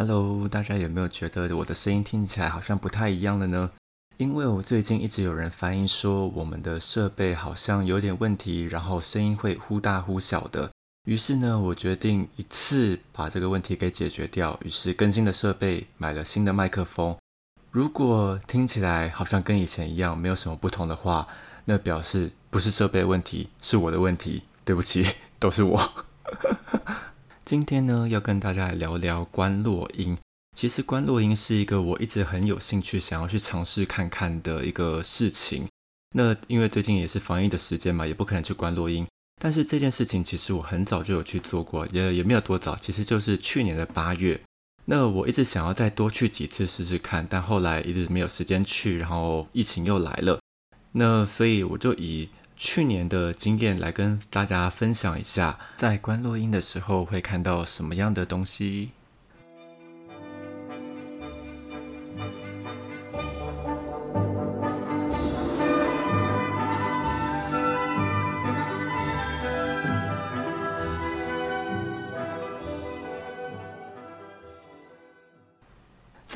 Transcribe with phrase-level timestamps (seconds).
[0.00, 3.70] Hello，大家有没有觉得我的声音听起来好像不太一样了呢？
[4.16, 10.70] 因为我最近一直有人反映说我们的设备好像有点问题，然后声音会忽大忽小的。
[11.04, 14.58] 于是呢，我决定一次把这个问题给解决掉。
[14.64, 17.14] 于是更新的设备，买了新的麦克风。
[17.70, 21.28] 如果听起来好像跟以前一样，没有什么不同的话，
[21.66, 24.44] 那表示不是设备问题，是我的问题。
[24.64, 25.06] 对不起，
[25.38, 25.78] 都是我。
[27.50, 30.16] 今天呢，要跟大家来聊聊关落音。
[30.56, 35.66] 其实关落音是一个我一直很有兴趣想要去尝试看看的一个事情。
[36.14, 39.04] 那因为最近也是防疫的时间嘛，也不可能去关落音。
[39.42, 44.40] 但是这件事情其实我很早就有去做过，也也没有多早，其实就是去年的八月。
[44.84, 50.38] 那我一直想要再多去几次试试看，但后来一直没有时间去，然后疫情又来了。
[50.92, 52.28] 那所以我就以。
[52.62, 58.90] 去年的经验来跟大家分享一下，在观落音的时候会看到什么样的东西。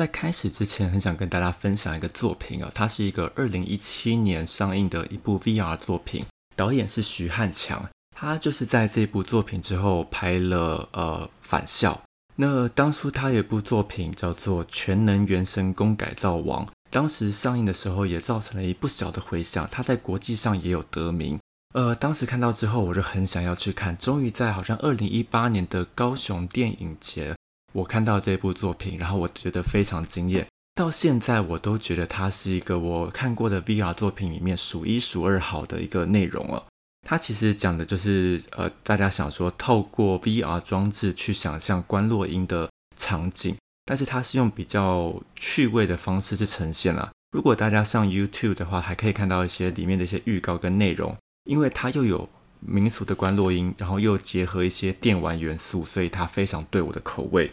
[0.05, 11.95] 在开始之前，很想跟大家分享一个作品哦，它是一个二零一七年上映的一部 VR 作品，导演是徐汉强，他就是在这部作品之后拍了呃《返校》。
[12.37, 21.41] 那当初他有一部作品叫做《全能原神工改造王》，当时上映的时候也造成了一不小的回响，他在国际上也有得名。
[21.73, 27.35] 呃，当时看到之后，我就很想要去看，终于在好像二零一八年的高雄电影节。
[27.75, 30.47] 我看到这部作品，然后我觉得非常惊艳，
[30.77, 36.65] 到现在我都觉得它是一个我看过的 VR 作品里面数一数二好的一个内容了。
[37.07, 47.11] 它其实讲的就是呃，大家想说透过 VR 装置去想象关洛音的场景，但是它是用比较趣味的方式去呈现了。
[47.33, 52.29] 如果大家上 YouTube 的话，还可以看到一些里面的一些预告跟内容，因为它又有
[52.61, 57.53] 民俗的关洛音，然后又结合一些电玩元素，所以它非常对我的口味。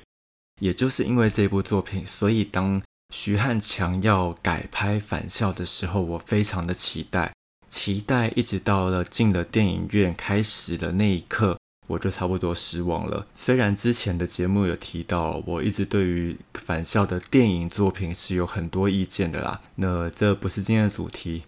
[0.61, 2.79] 也就是因为这部作品，所以当
[3.11, 7.33] 徐汉强要改拍《返校》的时候，我非常的期待，
[7.67, 11.57] 期待一直到了进了电影院开始的那一刻，
[11.87, 13.25] 我就差不多失望了。
[13.35, 19.59] 虽然之前的节目有提到，我一直对于《返校》的电影作品是有很多意见的啦。
[19.73, 21.41] 那这不是今天的主题，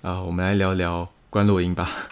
[0.00, 2.08] 啊，我们来聊聊关洛音吧。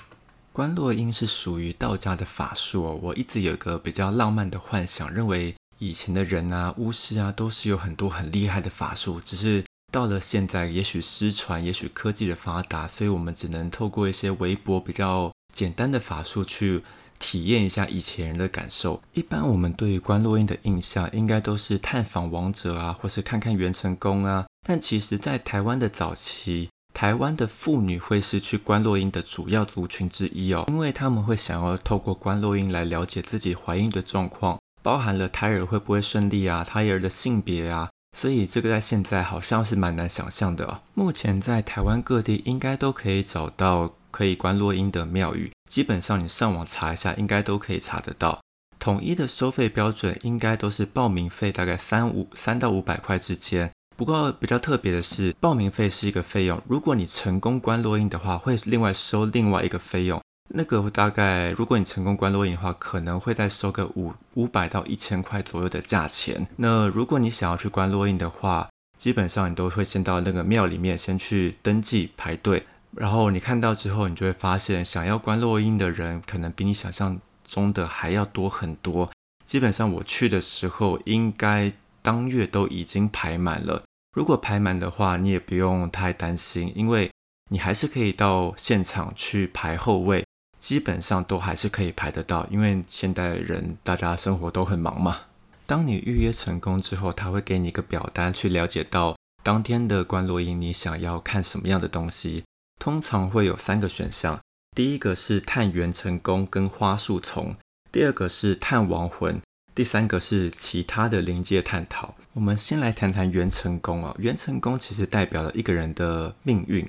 [0.52, 5.54] 关洛音是属于道家的法术，我一直有个比较浪漫的幻想，认为。
[5.78, 16.82] 以前的人啊，巫师啊，都是有很多很厉害的法术，只是到了现在，也许失传，也许科技的发达，所以我们只能透过一些微博比较简单的法术去
[17.20, 19.00] 体验一下以前人的感受。
[19.14, 24.46] 一般我们对于关洛音的印象，应该都是探访王者啊，或是看看元成功啊。
[24.66, 34.58] 但其实，在台湾的早期，台湾的妇女会是去关洛音的主要族群之一哦，因为他们会想要透过关洛音来了解自己怀孕的状况。
[34.82, 40.80] 包含了胎儿会不会顺利啊，胎儿的性别啊，所以这个在现在好像是蛮难想象的。
[40.94, 48.38] 目前在台湾各地应该都可以找到可以观落音的庙宇，基本上你上网查一下，应该都可以查得到。
[48.78, 53.70] 统一的收费标准应该都是报名费大概三五三到五百块之间。
[53.96, 60.22] 不过比较特别的是，报名费是一个费用，如果你成功观落音的话，会另外收另外一个费用。
[60.50, 66.46] 那个大概，如果你成功关录音的话，可能会再收个五五百到一千块左右的价钱。
[66.56, 72.64] 那如果你想要去关录音的话，基本上你都会先到那个庙里面先去登记排队，
[72.96, 79.10] 然后你看到之后，你就会发现想要关录音的人可能比你想象中的还要多很多。
[79.44, 83.82] 基本上我去的时候，应该当月都已经排满了。
[84.16, 87.10] 如果排满的话，你也不用太担心，因为
[87.50, 90.24] 你还是可以到现场去排后位。
[90.58, 95.22] 基本上都还是可以排得到，因为现代人大家生活都很忙嘛。
[95.66, 102.44] 当你预约成功之后，他会给你一个表单，去了解到当天的观落音你想要看什么样的东西。
[102.78, 104.40] 通常会有三个选项，
[104.74, 107.54] 第一个是探元成功跟花树丛，
[107.90, 109.40] 第二个是探亡魂，
[109.74, 112.14] 第三个是其他的临界探讨。
[112.32, 116.88] 我们先来谈谈元成功啊，元成功其实代表了一个人的命运。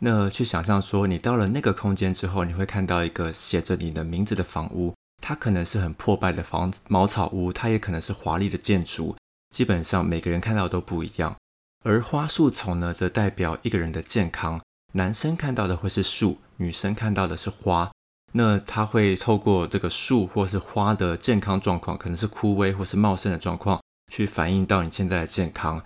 [0.00, 9.16] 那去想象说，你到了那个空间之后，你会看到一个写着你的名字的房屋，它可能是很破败的房茅草屋，它也可能是华丽的建筑。
[9.54, 11.36] 基本上每个人看到都不一样。
[11.84, 14.60] 而花树丛呢，则代表一个人的健康。
[14.94, 17.90] 男生看到的会是树，女生看到的是花。
[18.32, 23.80] 那他会透过这个树或是花的健康状况，可能是枯萎或是茂盛的状况，
[24.12, 25.80] 去反映到你现在的健康。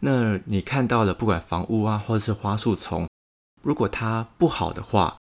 [0.00, 3.08] 那你看到了，不管房屋啊，或者是花树丛，
[3.64, 5.16] 如果它不好的话，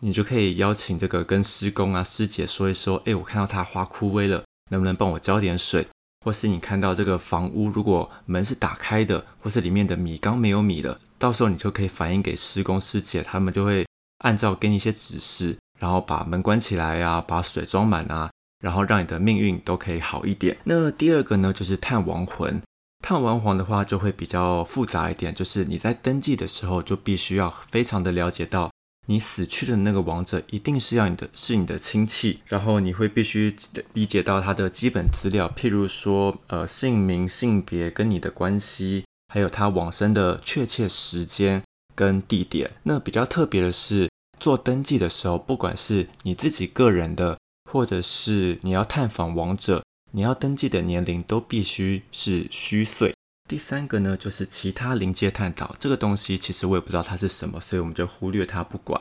[0.00, 5.86] 你就可以邀请这个跟施工啊师姐说一说，哎，我看到它花枯萎了，能不能帮我浇点水？
[6.24, 13.86] 或是你看到这个房屋，如果门是打开的，或是里面的米缸没有米了，到时候你就可以反映给施工师姐，他们就会
[14.18, 18.30] 按照给你一些指示，然后把门关起来啊，把水装满啊，
[18.62, 20.58] 然后让你的命运都可以好一点。
[20.64, 22.60] 那第二个呢，就是探亡魂。
[23.02, 28.70] 探亡魂的话就会比较复杂一点，就是你在登记的时候就必须要非常的了解到。
[29.08, 33.54] 你死去的那个亡者一定是要你的，是你的亲戚，然后你会必须
[33.92, 41.62] 理解到他的基本资料，譬如说，呃，姓名、性别跟你的关系，还有他往生的确切时间
[41.94, 42.68] 跟地点。
[42.82, 44.10] 那比较特别的是，
[44.40, 47.38] 做登记的时候，不管是你自己个人的，
[47.70, 49.84] 或者是你要探访王者，
[50.16, 53.14] 你要登记的年龄都必须是虚岁。
[53.46, 58.98] 第三个呢，就是其他临界探讨这个东西，其实我也不知道它是什么，所以我们就忽略它不管。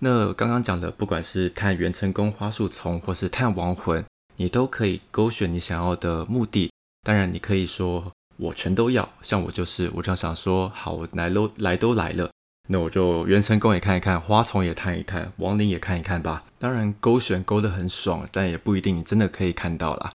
[0.00, 6.72] 那刚刚讲的，不管是探元成功花树丛，或是探亡魂，你都可以勾选你想要的目的。
[7.04, 12.28] 当然，你可以说我全都要，像我就是，我就想说，好，我来都来都来了，
[12.68, 16.42] 那我就元成功也看一看，花丛也探一探，亡灵也看一看吧。
[16.58, 20.10] 当然，勾选勾得很爽，但也不一定你真的可以看到啦。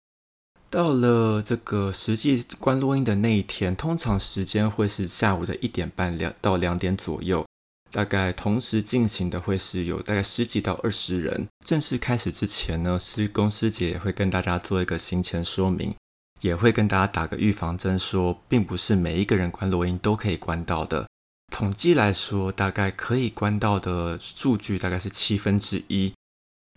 [0.73, 7.45] 到了这个实际观录音的那一天，通常时间会是下午的一点半两到两点左右，
[7.91, 11.47] 大概同时进行的会是有大概十几到二十人。
[11.63, 15.93] 正式开始之前呢，施工师姐也会跟大家做一个行前说明，
[16.41, 21.07] 也会跟大家打个预防针，说并不是每一个人关录音都可以关到的。
[21.51, 26.11] 统计来说，大概可以关到的数据大概是七分之一。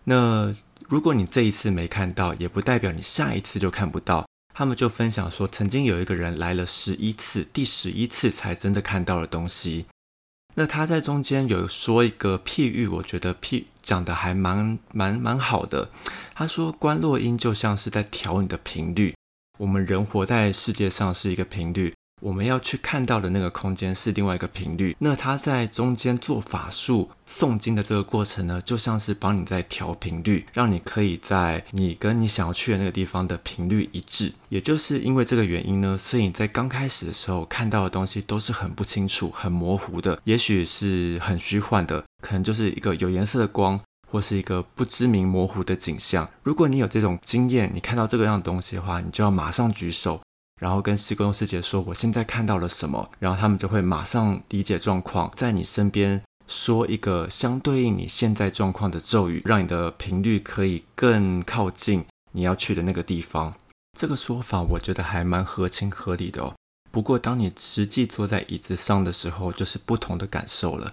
[0.03, 0.55] 那
[0.87, 4.25] 如果你这一次没看到，也不代表你下一次就看不到。
[4.53, 9.85] 他们就分享说，曾经有一个人来了十一次，第十一次才真的看到了东西。
[10.55, 15.89] 那他在中间有说一个譬喻，我觉得譬讲的还蛮蛮蛮好的。
[16.33, 19.13] 他说，观落音就像是在调你的频率。
[19.59, 21.93] 我们人活在世界上是一个频率。
[22.19, 34.33] 我们要去看到的那个空间是另外一个频率，那他在中间做法术诵经的这个过程呢，就像是帮你在调频率，让你可以在你跟你想要去的那个地方的频率一致。
[34.49, 43.79] 也就是因为这个原因呢，所以你在刚开始的时候看到的东西都是很不清楚、很模糊的，也许是很虚幻的，可能就是一个有颜色的光，
[44.09, 46.27] 或是一个不知名模糊的景象。
[46.41, 50.19] 如果你有这种经验，你看到这个样的东西的话，你就要马上举手。
[50.57, 63.53] 然后跟施工师姐说，我现在看到了什么，然后他们就会马上理解状况，在你身边说一个相对应你现在状况的咒语，让你的频率可以更靠近你要去的那个地方。
[63.97, 66.55] 这个说法我觉得还蛮合情合理的哦。
[66.91, 70.91] 不过当你实际坐在椅子上的时候，就是不同的感受了。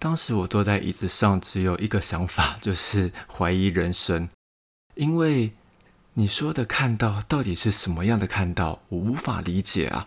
[0.00, 4.28] 当时我坐在椅子上，只有一个想法，就是怀疑人生，
[4.96, 5.52] 因为。
[6.16, 8.80] 你说的看到到底是什么样的看到？
[8.88, 10.06] 我无法理解啊！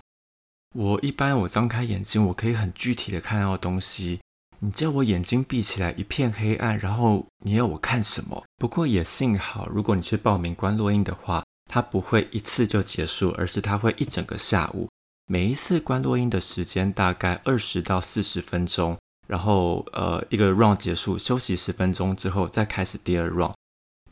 [0.74, 4.22] 我一般我张开眼睛，我可以很具体的看到东西。
[4.60, 8.42] 你叫我眼睛闭起来，一片黑暗，然后你要我看什么？
[8.56, 14.88] 不过也幸好，如果你去报名观落音的话，它不会一次就结束，而是它会一整个下午。
[15.30, 18.98] 每一次观落音的时间大概二十到四十分钟，
[19.28, 23.52] 然后呃一个 round 结束，休息十分钟之后再开始第二 round。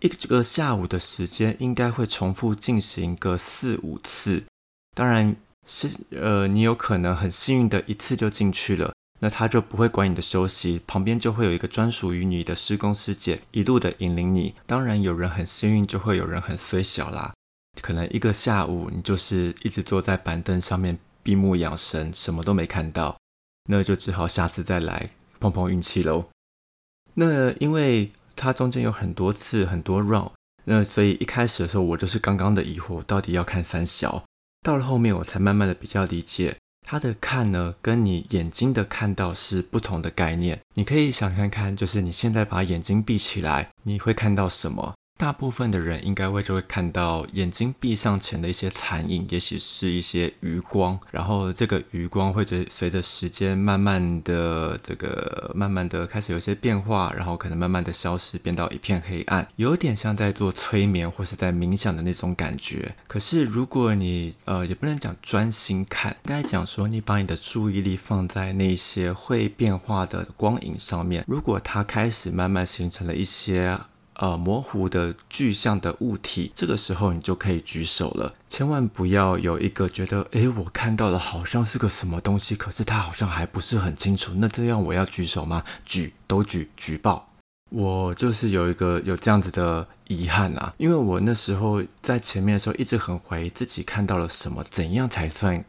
[0.06, 4.44] 一个下午的时间应该会重复进行个四五次，
[4.94, 5.36] 当然
[5.66, 14.54] 是呃，你有可能很幸运的一次就进去了，那他就不会管你的休息，旁边就会有一个专属于你的施工师姐一路的引领你。
[14.68, 17.34] 当然有人很幸运，就会有人很衰小啦，
[17.82, 23.18] 可能一个下午你就是一直坐在板凳上面闭目养神，什么都没看到，
[23.70, 25.10] 那就只好下次再来
[25.40, 26.26] 碰碰运气喽。
[27.16, 28.12] 那因为。
[28.36, 30.32] 它中间有很多次很多 round，
[30.66, 34.24] 那所以一开始的时候我就是刚刚的疑惑，到底要看三小。
[34.62, 40.60] 到了后面我才慢慢的比较理解，它的看呢跟你眼睛的看到是不同的概念。
[40.74, 44.96] 你可以想看看，就是你现在把眼睛闭起来，你会看到什么？
[45.18, 62.94] 大部分的人应该会就会看到眼睛闭上前的一些残影，也许是一些余光，然后这个余光会随随着时间慢慢的这个慢慢的开始有些变化，然后可能慢慢的消失，变到一片黑暗，有点像在做催眠或是在冥想的那种感觉。
[63.08, 73.80] 可是如果你呃也不能讲专心看，应该讲说你把你的注意力放在那些会变化的光影上面，如果它开始慢慢形成了一些。
[74.16, 78.34] 呃模糊的具象的物体，这个时候你就可以举手了。
[78.50, 84.34] 千万不要有一个觉得，诶，我看到了好像是个什么东西，可是它好像还不是很清楚。
[84.36, 85.64] 那这样我要举手吗？
[85.86, 87.30] 举都举，举报。
[87.72, 95.66] 我就是有一个有这样子的遗憾啊，因为我那时候在前面的时候一直很怀疑自己看到了什么，怎样才算？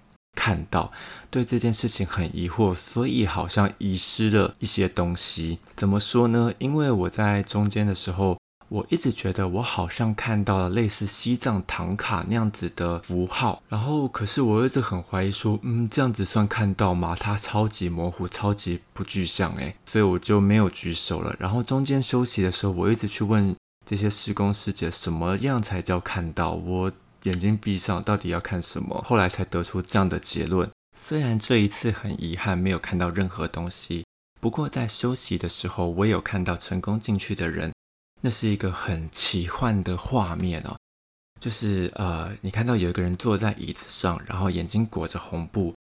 [0.47, 0.93] 看到
[1.29, 5.59] 对这件事情很疑惑，所以好像遗失了一些东西。
[5.75, 6.53] 怎么说呢？
[6.59, 8.39] 因为我在中间的时候，
[8.69, 17.17] 我一直觉得我好像看到了类似西藏唐卡那样子的符号，然后可是我一直很怀疑说，嗯，这样子算看到吗？
[17.19, 21.35] 它超级模糊，超级不具象，诶，所以我就没有举手了。
[21.41, 26.93] 然后中间休息的时候，我一直去问这些施工师姐，什么样才叫看到我？
[27.27, 29.03] 眼睛闭上，到底要看什么？
[29.03, 30.71] 后来才得出这样的结论。
[30.97, 34.05] 虽然这一次很遗憾没有看到任何东西，
[34.41, 37.73] 不过在休息的时候，我有看到成功进去的人。
[38.23, 40.77] 那是一个很奇幻的画面哦，
[41.41, 45.75] 就是呃，你看到有一个人坐在椅子上，然后眼睛裹着红布，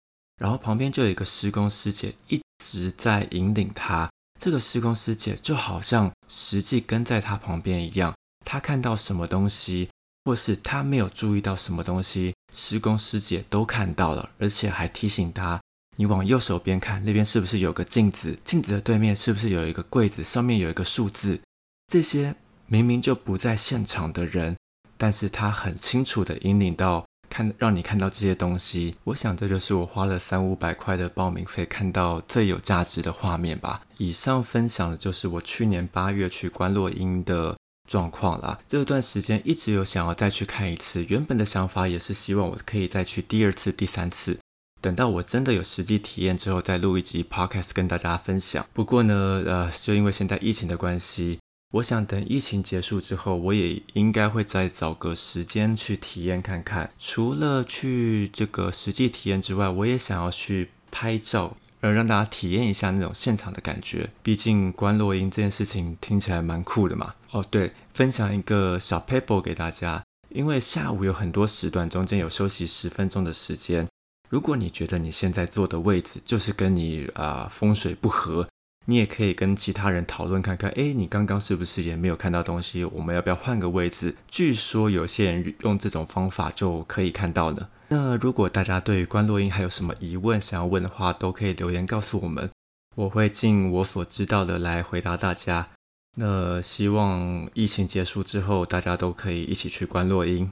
[0.40, 4.08] 然后旁边就有一个施工师姐一直在引领他。
[4.40, 8.14] 这个施工师姐就好像实际跟在他旁边一样，
[8.46, 9.90] 他看到什么东西。
[10.24, 15.60] 或是他没有注意到什么东西，施工师姐都看到了，而且还提醒他：
[15.96, 18.38] 你往右手边看，那边是不是有个镜子？
[18.44, 20.22] 镜子的对面是不是有一个柜子？
[20.22, 21.40] 上面有一个数字？
[21.88, 22.34] 这些
[22.66, 24.56] 明明就不在现场的人，
[24.96, 28.94] 但是他很清楚的引领到看，让你看到这些东西。
[29.04, 33.82] 我想这就是我花了三五百块的报名费看到最有价值的画面吧。
[33.98, 37.56] 以上分享的就是我去年八月去观落阴的。
[37.92, 41.04] 状况啦，这段时间一直有想要再去看一次。
[41.10, 44.38] 原本的想法也是希望我可以再去第二次、第三次。
[44.80, 48.66] 等到我真的有实际体验之后，再录一集 podcast 跟大家分享。
[48.72, 51.38] 不过呢，呃，就因为现在疫情的关系，
[51.74, 56.90] 我想等疫情结束之后，我也应该会再找个时间去体验看看。
[56.98, 61.54] 除了去这个实际体验之外，我也想要去拍照。
[61.82, 64.08] 呃，让大家体验一下那种现场的感觉。
[64.22, 67.14] 毕竟观落音这件事情听起来蛮酷的嘛。
[67.32, 70.02] 哦，对，分享一个小 paper 给大家。
[70.28, 73.86] 因为下午有很多时段，中间有休息十分钟的时间。
[74.30, 78.48] 如果你觉得你现在坐的位置就是跟你啊风水不合，
[78.86, 80.70] 你也可以跟其他人讨论看看。
[80.70, 82.84] 哎，你刚刚是不是也没有看到东西？
[82.84, 84.14] 我们要不要换个位置？
[84.28, 87.68] 据说有些人用这种方法就可以看到了。
[87.94, 92.50] 那如果大家对于关洛音还有什么疑问想要问的话，都可以留言告诉我们，
[92.96, 95.68] 我会尽我所知道的来回答大家。
[96.16, 100.50] 那希望疫情结束之后，大家都可以一起去关洛音。